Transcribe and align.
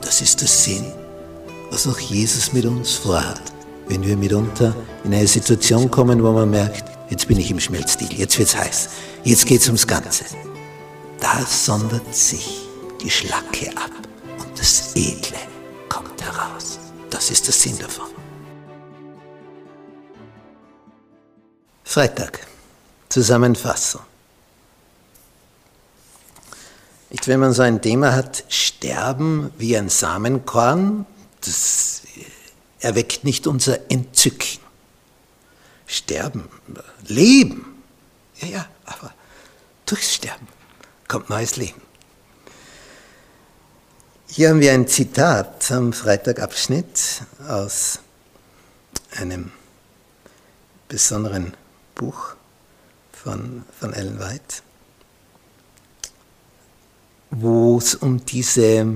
Das 0.00 0.20
ist 0.20 0.40
der 0.40 0.48
Sinn, 0.48 0.92
was 1.70 1.86
auch 1.86 1.98
Jesus 1.98 2.52
mit 2.52 2.64
uns 2.64 2.94
vorhat, 2.94 3.40
wenn 3.88 4.02
wir 4.02 4.16
mitunter 4.16 4.74
in 5.04 5.14
eine 5.14 5.26
Situation 5.26 5.90
kommen, 5.90 6.22
wo 6.22 6.32
man 6.32 6.50
merkt, 6.50 6.84
jetzt 7.10 7.28
bin 7.28 7.38
ich 7.38 7.50
im 7.50 7.60
Schmelzstil, 7.60 8.12
jetzt 8.12 8.38
wird's 8.38 8.56
heiß, 8.56 8.88
jetzt 9.24 9.46
geht's 9.46 9.66
ums 9.66 9.86
Ganze. 9.86 10.24
Da 11.20 11.44
sondert 11.46 12.14
sich 12.14 12.66
die 13.00 13.10
Schlacke 13.10 13.70
ab 13.76 13.90
und 14.38 14.58
das 14.58 14.94
Edle 14.94 15.38
kommt 15.88 16.22
heraus. 16.22 16.78
Das 17.10 17.30
ist 17.30 17.46
der 17.46 17.54
Sinn 17.54 17.78
davon. 17.78 18.06
Freitag. 21.84 22.46
Zusammenfassung. 23.08 24.02
Nicht, 27.10 27.26
wenn 27.26 27.40
man 27.40 27.52
so 27.52 27.62
ein 27.62 27.82
Thema 27.82 28.14
hat, 28.14 28.44
sterben 28.80 29.52
wie 29.58 29.76
ein 29.76 29.90
Samenkorn, 29.90 31.04
das 31.42 32.00
erweckt 32.78 33.24
nicht 33.24 33.46
unser 33.46 33.90
Entzücken. 33.90 34.58
Sterben, 35.86 36.48
leben, 37.06 37.82
ja, 38.40 38.48
ja, 38.48 38.68
aber 38.86 39.12
durchs 39.84 40.14
Sterben 40.14 40.48
kommt 41.08 41.28
neues 41.28 41.56
Leben. 41.56 41.82
Hier 44.28 44.48
haben 44.48 44.60
wir 44.60 44.72
ein 44.72 44.88
Zitat 44.88 45.70
am 45.72 45.92
Freitagabschnitt 45.92 47.22
aus 47.46 47.98
einem 49.10 49.52
besonderen 50.88 51.52
Buch 51.96 52.34
von, 53.12 53.66
von 53.78 53.92
Ellen 53.92 54.18
White 54.18 54.62
wo 57.40 57.78
es 57.78 57.94
um 57.94 58.24
diese, 58.24 58.86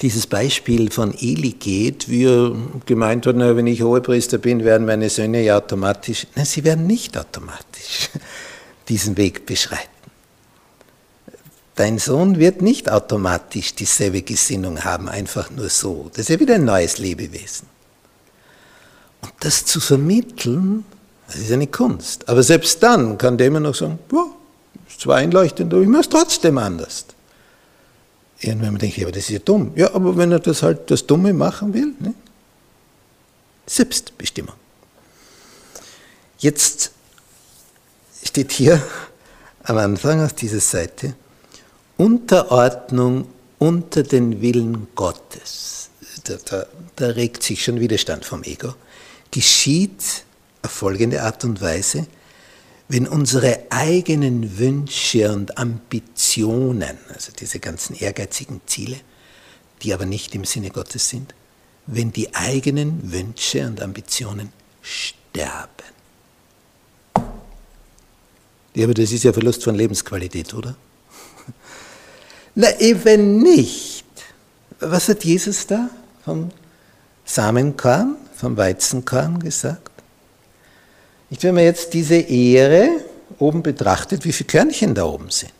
dieses 0.00 0.26
Beispiel 0.26 0.90
von 0.90 1.14
Eli 1.14 1.52
geht, 1.52 2.08
wie 2.08 2.24
er 2.24 2.52
gemeint 2.86 3.26
hat, 3.26 3.36
wenn 3.36 3.66
ich 3.66 3.82
Hohepriester 3.82 4.38
bin, 4.38 4.64
werden 4.64 4.86
meine 4.86 5.10
Söhne 5.10 5.42
ja 5.42 5.56
automatisch, 5.56 6.26
nein, 6.34 6.44
sie 6.44 6.64
werden 6.64 6.86
nicht 6.86 7.16
automatisch 7.16 8.10
diesen 8.88 9.16
Weg 9.16 9.46
beschreiten. 9.46 9.88
Dein 11.74 11.98
Sohn 11.98 12.38
wird 12.40 12.60
nicht 12.60 12.90
automatisch 12.90 13.74
dieselbe 13.74 14.22
Gesinnung 14.22 14.82
haben, 14.82 15.08
einfach 15.08 15.50
nur 15.50 15.68
so. 15.68 16.10
Das 16.10 16.22
ist 16.22 16.30
ja 16.30 16.40
wieder 16.40 16.56
ein 16.56 16.64
neues 16.64 16.98
Lebewesen. 16.98 17.68
Und 19.22 19.32
das 19.40 19.64
zu 19.64 19.78
vermitteln, 19.78 20.84
das 21.28 21.36
ist 21.36 21.52
eine 21.52 21.68
Kunst. 21.68 22.28
Aber 22.28 22.42
selbst 22.42 22.82
dann 22.82 23.16
kann 23.16 23.38
der 23.38 23.46
immer 23.46 23.60
noch 23.60 23.76
sagen, 23.76 23.98
ja, 24.12 24.26
ist 24.88 25.02
zwar 25.02 25.16
einleuchtend, 25.16 25.72
aber 25.72 25.82
ich 25.82 25.88
mache 25.88 26.02
es 26.02 26.08
trotzdem 26.08 26.58
anders. 26.58 27.04
Irgendwann 28.40 28.78
denkt, 28.78 28.96
ja, 28.96 29.04
aber 29.04 29.12
das 29.12 29.24
ist 29.24 29.30
ja 29.30 29.38
dumm. 29.40 29.72
Ja, 29.74 29.94
aber 29.94 30.16
wenn 30.16 30.30
er 30.30 30.38
das 30.38 30.62
halt 30.62 30.90
das 30.90 31.06
Dumme 31.06 31.32
machen 31.32 31.74
will, 31.74 31.94
ne? 31.98 32.14
Selbstbestimmung. 33.66 34.54
Jetzt 36.38 36.92
steht 38.22 38.52
hier 38.52 38.82
am 39.64 39.76
Anfang 39.76 40.24
auf 40.24 40.32
dieser 40.32 40.60
Seite 40.60 41.14
Unterordnung 41.96 43.26
unter 43.58 44.04
den 44.04 44.40
Willen 44.40 44.86
Gottes. 44.94 45.90
Da, 46.24 46.36
da, 46.44 46.66
da 46.96 47.06
regt 47.08 47.42
sich 47.42 47.64
schon 47.64 47.80
Widerstand 47.80 48.24
vom 48.24 48.44
Ego. 48.44 48.74
Geschieht 49.30 50.24
auf 50.62 50.70
folgende 50.70 51.22
Art 51.22 51.44
und 51.44 51.60
Weise, 51.60 52.06
wenn 52.88 53.06
unsere 53.06 53.66
eigenen 53.70 54.58
Wünsche 54.58 55.30
und 55.32 55.58
Ambitionen, 55.58 56.98
also 57.12 57.32
diese 57.38 57.60
ganzen 57.60 57.94
ehrgeizigen 57.94 58.62
Ziele, 58.66 58.96
die 59.82 59.92
aber 59.92 60.06
nicht 60.06 60.34
im 60.34 60.44
Sinne 60.44 60.70
Gottes 60.70 61.08
sind, 61.08 61.34
wenn 61.86 62.12
die 62.12 62.34
eigenen 62.34 63.12
Wünsche 63.12 63.66
und 63.66 63.80
Ambitionen 63.82 64.52
sterben. 64.82 65.68
Ja, 68.74 68.84
aber 68.84 68.94
das 68.94 69.12
ist 69.12 69.24
ja 69.24 69.32
Verlust 69.32 69.64
von 69.64 69.74
Lebensqualität, 69.74 70.54
oder? 70.54 70.76
Na, 72.54 72.78
eben 72.78 73.42
nicht. 73.42 74.04
Was 74.80 75.08
hat 75.08 75.24
Jesus 75.24 75.66
da 75.66 75.90
vom 76.24 76.50
Samenkorn, 77.24 78.16
vom 78.36 78.56
Weizenkorn 78.56 79.40
gesagt? 79.40 79.87
Nicht, 81.30 81.42
wenn 81.42 81.54
man 81.54 81.64
jetzt 81.64 81.94
diese 81.94 82.16
Ehre 82.16 82.88
oben 83.38 83.62
betrachtet, 83.62 84.24
wie 84.24 84.32
viele 84.32 84.48
Körnchen 84.48 84.94
da 84.94 85.04
oben 85.04 85.30
sind. 85.30 85.52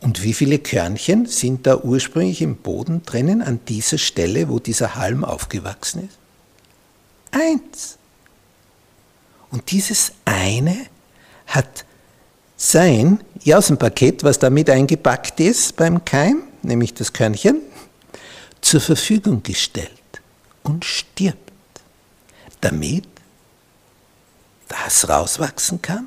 Und 0.00 0.22
wie 0.22 0.32
viele 0.32 0.58
Körnchen 0.58 1.26
sind 1.26 1.66
da 1.66 1.76
ursprünglich 1.76 2.40
im 2.40 2.56
Boden 2.56 3.02
drinnen, 3.04 3.42
an 3.42 3.60
dieser 3.66 3.98
Stelle, 3.98 4.48
wo 4.48 4.58
dieser 4.58 4.94
Halm 4.94 5.24
aufgewachsen 5.24 6.08
ist? 6.08 6.18
Eins. 7.32 7.98
Und 9.50 9.70
dieses 9.70 10.12
eine 10.24 10.76
hat 11.46 11.84
sein 12.56 13.20
Jausenpaket, 13.42 14.24
was 14.24 14.38
damit 14.38 14.70
eingepackt 14.70 15.40
ist 15.40 15.76
beim 15.76 16.04
Keim, 16.04 16.42
nämlich 16.62 16.94
das 16.94 17.12
Körnchen, 17.12 17.60
zur 18.60 18.80
Verfügung 18.80 19.42
gestellt 19.42 19.90
und 20.62 20.84
stirbt, 20.84 21.52
damit 22.60 23.06
das 24.68 25.08
rauswachsen 25.08 25.82
kann, 25.82 26.06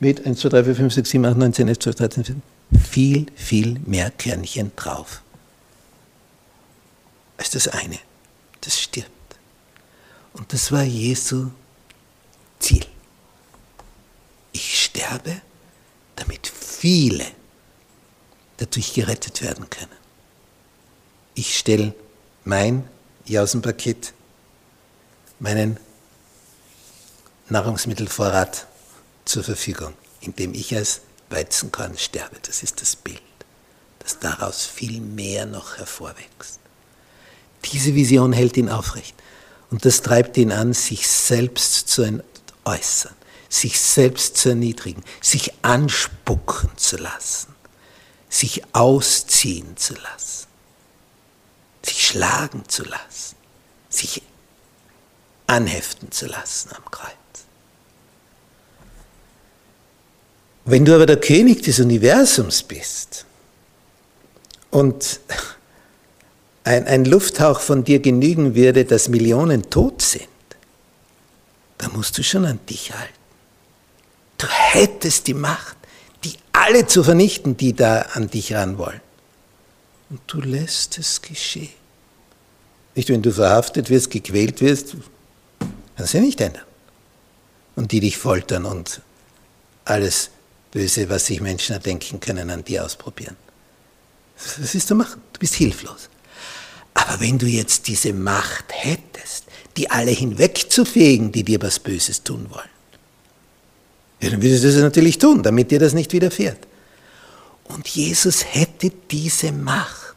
mit 0.00 0.26
1, 0.26 0.40
2, 0.40 0.48
3, 0.48 0.64
4, 0.64 0.76
5, 0.76 0.94
6, 0.94 1.10
7, 1.10 1.24
8, 1.26 1.36
9, 1.36 1.52
10, 1.54 1.68
11, 1.68 1.78
12, 1.78 1.96
13, 1.96 2.24
14, 2.24 2.42
viel, 2.90 3.26
viel 3.34 3.78
mehr 3.80 4.10
Körnchen 4.10 4.72
drauf. 4.76 5.22
Als 7.36 7.50
das 7.50 7.68
eine, 7.68 7.98
das 8.60 8.80
stirbt. 8.80 9.10
Und 10.32 10.52
das 10.52 10.72
war 10.72 10.82
Jesu 10.82 11.50
Ziel. 12.58 12.86
Ich 14.52 14.84
sterbe, 14.84 15.40
damit 16.16 16.46
viele 16.46 17.26
dadurch 18.58 18.94
gerettet 18.94 19.42
werden 19.42 19.68
können. 19.70 19.90
Ich 21.34 21.58
stelle 21.58 21.94
mein 22.44 22.88
Jausenpaket, 23.26 24.12
meinen 25.38 25.78
Nahrungsmittelvorrat 27.48 28.66
zur 29.24 29.44
Verfügung, 29.44 29.94
indem 30.20 30.54
ich 30.54 30.74
als 30.74 31.00
Weizenkorn 31.30 31.96
sterbe. 31.98 32.36
Das 32.42 32.62
ist 32.62 32.80
das 32.80 32.96
Bild, 32.96 33.22
dass 33.98 34.18
daraus 34.18 34.64
viel 34.64 35.00
mehr 35.00 35.46
noch 35.46 35.78
hervorwächst. 35.78 36.60
Diese 37.64 37.94
Vision 37.94 38.32
hält 38.32 38.56
ihn 38.56 38.68
aufrecht 38.68 39.14
und 39.70 39.84
das 39.84 40.02
treibt 40.02 40.36
ihn 40.36 40.52
an, 40.52 40.72
sich 40.72 41.08
selbst 41.08 41.88
zu 41.88 42.22
äußern, 42.64 43.14
sich 43.48 43.80
selbst 43.80 44.36
zu 44.36 44.50
erniedrigen, 44.50 45.02
sich 45.20 45.52
anspucken 45.62 46.70
zu 46.76 46.96
lassen, 46.96 47.54
sich 48.28 48.62
ausziehen 48.74 49.76
zu 49.76 49.94
lassen, 49.94 50.46
sich 51.84 52.06
schlagen 52.06 52.68
zu 52.68 52.84
lassen, 52.84 53.36
sich 53.88 54.22
anheften 55.52 56.10
zu 56.10 56.26
lassen 56.26 56.70
am 56.74 56.90
Kreuz. 56.90 57.12
Wenn 60.64 60.84
du 60.84 60.94
aber 60.94 61.06
der 61.06 61.20
König 61.20 61.62
des 61.62 61.78
Universums 61.78 62.62
bist 62.62 63.26
und 64.70 65.20
ein, 66.64 66.86
ein 66.86 67.04
Lufthauch 67.04 67.60
von 67.60 67.84
dir 67.84 67.98
genügen 67.98 68.54
würde, 68.54 68.84
dass 68.84 69.08
Millionen 69.08 69.68
tot 69.68 70.00
sind, 70.00 70.28
dann 71.78 71.92
musst 71.92 72.16
du 72.16 72.22
schon 72.22 72.46
an 72.46 72.60
dich 72.70 72.92
halten. 72.92 73.12
Du 74.38 74.46
hättest 74.46 75.26
die 75.26 75.34
Macht, 75.34 75.76
die 76.24 76.34
alle 76.52 76.86
zu 76.86 77.04
vernichten, 77.04 77.56
die 77.56 77.74
da 77.74 78.02
an 78.14 78.30
dich 78.30 78.54
ran 78.54 78.78
wollen. 78.78 79.00
Und 80.08 80.20
du 80.28 80.40
lässt 80.40 80.98
es 80.98 81.20
geschehen. 81.20 81.74
Nicht, 82.94 83.08
wenn 83.08 83.22
du 83.22 83.32
verhaftet 83.32 83.90
wirst, 83.90 84.10
gequält 84.10 84.60
wirst, 84.60 84.96
kannst 85.96 86.14
du 86.14 86.20
nicht 86.20 86.40
ändern. 86.40 86.64
Und 87.74 87.92
die 87.92 88.00
dich 88.00 88.18
foltern 88.18 88.64
und 88.64 89.00
alles 89.84 90.30
Böse, 90.70 91.08
was 91.08 91.26
sich 91.26 91.40
Menschen 91.40 91.72
erdenken 91.72 92.20
können, 92.20 92.50
an 92.50 92.64
dir 92.64 92.84
ausprobieren. 92.84 93.36
Was 94.36 94.74
willst 94.74 94.90
du 94.90 94.94
machen? 94.94 95.22
Du 95.32 95.40
bist 95.40 95.54
hilflos. 95.54 96.08
Aber 96.94 97.20
wenn 97.20 97.38
du 97.38 97.46
jetzt 97.46 97.88
diese 97.88 98.12
Macht 98.12 98.66
hättest, 98.68 99.44
die 99.76 99.90
alle 99.90 100.10
hinwegzufegen, 100.10 101.32
die 101.32 101.42
dir 101.42 101.60
was 101.62 101.78
Böses 101.78 102.22
tun 102.22 102.48
wollen, 102.50 102.68
ja, 104.20 104.30
dann 104.30 104.42
würdest 104.42 104.62
du 104.62 104.68
das 104.68 104.76
natürlich 104.76 105.18
tun, 105.18 105.42
damit 105.42 105.70
dir 105.70 105.80
das 105.80 105.94
nicht 105.94 106.12
widerfährt. 106.12 106.58
Und 107.64 107.88
Jesus 107.88 108.44
hätte 108.44 108.90
diese 109.10 109.50
Macht, 109.50 110.16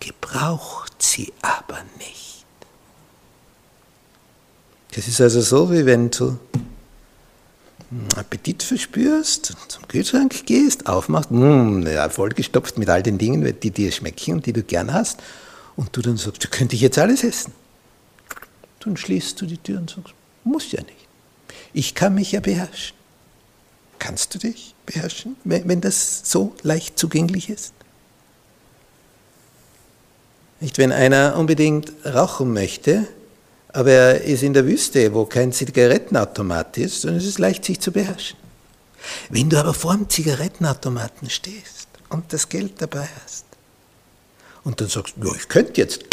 gebraucht 0.00 1.00
sie 1.00 1.32
aber 1.42 1.82
nicht. 1.98 2.21
Das 4.94 5.08
ist 5.08 5.20
also 5.20 5.40
so, 5.40 5.72
wie 5.72 5.86
wenn 5.86 6.10
du 6.10 6.38
Appetit 8.16 8.62
verspürst, 8.62 9.54
zum 9.68 9.88
Kühlschrank 9.88 10.46
gehst, 10.46 10.86
aufmachst, 10.86 11.30
mh, 11.30 11.90
ja, 11.90 12.08
vollgestopft 12.08 12.78
mit 12.78 12.88
all 12.88 13.02
den 13.02 13.18
Dingen, 13.18 13.58
die 13.60 13.70
dir 13.70 13.92
schmecken 13.92 14.34
und 14.34 14.46
die 14.46 14.52
du 14.52 14.62
gern 14.62 14.92
hast, 14.92 15.20
und 15.76 15.94
du 15.96 16.02
dann 16.02 16.16
sagst, 16.16 16.50
könnte 16.50 16.74
ich 16.74 16.82
jetzt 16.82 16.98
alles 16.98 17.24
essen. 17.24 17.52
Dann 18.80 18.96
schließt 18.96 19.40
du 19.40 19.46
die 19.46 19.58
Tür 19.58 19.78
und 19.78 19.90
sagst, 19.90 20.14
muss 20.44 20.72
ja 20.72 20.80
nicht. 20.82 21.08
Ich 21.72 21.94
kann 21.94 22.14
mich 22.14 22.32
ja 22.32 22.40
beherrschen. 22.40 22.96
Kannst 23.98 24.34
du 24.34 24.38
dich 24.38 24.74
beherrschen, 24.84 25.36
wenn 25.44 25.80
das 25.80 26.22
so 26.24 26.54
leicht 26.62 26.98
zugänglich 26.98 27.48
ist? 27.48 27.72
Nicht, 30.60 30.78
wenn 30.78 30.92
einer 30.92 31.36
unbedingt 31.36 31.92
rauchen 32.04 32.52
möchte, 32.52 33.06
aber 33.72 33.90
er 33.90 34.20
ist 34.22 34.42
in 34.42 34.52
der 34.52 34.66
Wüste, 34.66 35.12
wo 35.14 35.24
kein 35.24 35.52
Zigarettenautomat 35.52 36.76
ist, 36.78 37.04
und 37.04 37.16
es 37.16 37.26
ist 37.26 37.38
leicht, 37.38 37.64
sich 37.64 37.80
zu 37.80 37.92
beherrschen. 37.92 38.38
Wenn 39.30 39.50
du 39.50 39.58
aber 39.58 39.74
vor 39.74 39.94
dem 39.94 40.08
Zigarettenautomaten 40.08 41.30
stehst 41.30 41.88
und 42.08 42.32
das 42.32 42.48
Geld 42.48 42.80
dabei 42.80 43.08
hast, 43.22 43.46
und 44.64 44.80
dann 44.80 44.88
sagst 44.88 45.14
du, 45.16 45.26
ja, 45.26 45.34
ich 45.34 45.48
könnte 45.48 45.80
jetzt, 45.80 46.04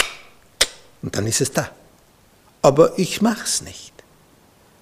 und 1.02 1.16
dann 1.16 1.28
ist 1.28 1.42
es 1.42 1.52
da. 1.52 1.70
Aber 2.62 2.98
ich 2.98 3.22
mach's 3.22 3.62
nicht. 3.62 3.94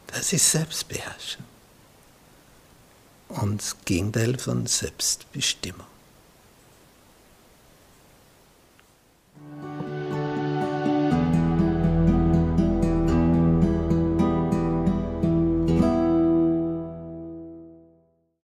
Das 0.07 0.31
ist 0.33 0.51
Selbstbeherrschung. 0.51 1.44
Und 3.27 3.62
das 3.62 3.75
Gegenteil 3.83 4.38
von 4.39 4.65
Selbstbestimmung. 4.65 5.85